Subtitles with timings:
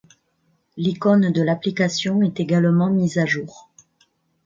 [0.77, 3.69] L'icône de l'application est également mise à jour.